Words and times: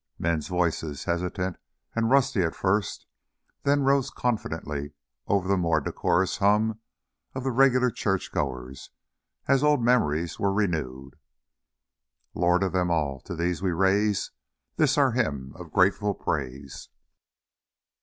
Men's 0.17 0.47
voices, 0.47 1.03
hesitant 1.03 1.57
and 1.95 2.09
rusty 2.09 2.41
at 2.41 2.55
first, 2.55 3.05
then 3.61 3.83
rose 3.83 4.09
confidently 4.09 4.93
over 5.27 5.47
the 5.47 5.57
more 5.57 5.79
decorous 5.79 6.37
hum 6.37 6.79
of 7.35 7.43
the 7.43 7.51
regular 7.51 7.91
church 7.91 8.31
goers 8.31 8.89
as 9.47 9.63
old 9.63 9.83
memories 9.83 10.39
were 10.39 10.51
renewed. 10.51 11.17
"Lord 12.33 12.63
of 12.63 12.73
all, 12.75 13.19
to 13.19 13.35
Thee 13.35 13.53
we 13.61 13.71
raise 13.73 14.31
This 14.75 14.97
our 14.97 15.11
Hymn 15.11 15.53
of 15.55 15.71
grateful 15.71 16.15
praise." 16.15 16.89